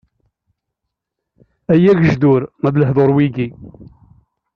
Ay 1.73 1.83
agejdur 1.91 2.41
ma 2.61 2.69
lehduṛ 2.75 3.09
wigi! 3.15 3.47